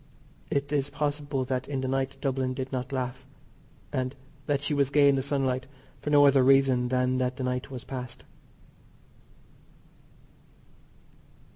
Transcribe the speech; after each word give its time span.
It 0.49 0.71
is 0.71 0.89
possible 0.89 1.45
that 1.45 1.67
in 1.67 1.81
the 1.81 1.87
night 1.87 2.17
Dublin 2.21 2.55
did 2.55 2.71
not 2.71 2.91
laugh, 2.91 3.27
and 3.93 4.15
that 4.47 4.63
she 4.63 4.73
was 4.73 4.89
gay 4.89 5.07
in 5.07 5.15
the 5.15 5.21
sunlight 5.21 5.67
for 5.99 6.09
no 6.09 6.25
other 6.25 6.41
reason 6.41 6.87
than 6.87 7.19
that 7.19 7.37
the 7.37 7.43
night 7.43 7.69
was 7.69 7.83
past. 7.83 8.23